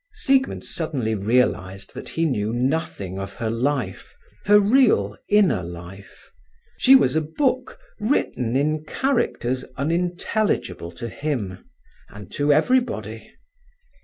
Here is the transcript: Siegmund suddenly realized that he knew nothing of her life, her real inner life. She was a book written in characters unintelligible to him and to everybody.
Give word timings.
Siegmund 0.13 0.63
suddenly 0.65 1.13
realized 1.13 1.93
that 1.93 2.09
he 2.09 2.25
knew 2.25 2.51
nothing 2.51 3.19
of 3.19 3.35
her 3.35 3.51
life, 3.51 4.15
her 4.45 4.59
real 4.59 5.15
inner 5.29 5.61
life. 5.61 6.31
She 6.79 6.95
was 6.95 7.15
a 7.15 7.21
book 7.21 7.77
written 7.99 8.55
in 8.55 8.83
characters 8.85 9.63
unintelligible 9.77 10.89
to 10.93 11.07
him 11.07 11.63
and 12.09 12.31
to 12.31 12.51
everybody. 12.51 13.31